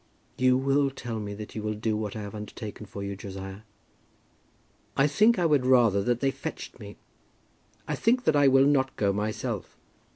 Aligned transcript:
"You 0.35 0.57
will 0.57 0.89
tell 0.89 1.19
me 1.19 1.35
that 1.35 1.53
you 1.53 1.61
will 1.61 1.75
do 1.75 1.95
what 1.95 2.15
I 2.15 2.23
have 2.23 2.33
undertaken 2.33 2.87
for 2.87 3.03
you, 3.03 3.15
Josiah?" 3.15 3.59
"I 4.97 5.05
think 5.05 5.37
I 5.37 5.45
would 5.45 5.63
rather 5.63 6.01
that 6.01 6.21
they 6.21 6.31
fetched 6.31 6.79
me. 6.79 6.97
I 7.87 7.93
think 7.93 8.23
that 8.23 8.35
I 8.35 8.47
will 8.47 8.65
not 8.65 8.95
go 8.95 9.13
myself." 9.13 9.77